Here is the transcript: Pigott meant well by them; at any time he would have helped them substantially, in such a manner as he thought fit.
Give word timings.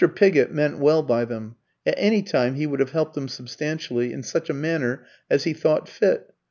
Pigott 0.15 0.51
meant 0.51 0.79
well 0.79 1.03
by 1.03 1.25
them; 1.25 1.57
at 1.85 1.93
any 1.95 2.23
time 2.23 2.55
he 2.55 2.65
would 2.65 2.79
have 2.79 2.89
helped 2.89 3.13
them 3.13 3.27
substantially, 3.27 4.11
in 4.11 4.23
such 4.23 4.49
a 4.49 4.53
manner 4.55 5.05
as 5.29 5.43
he 5.43 5.53
thought 5.53 5.87
fit. 5.87 6.33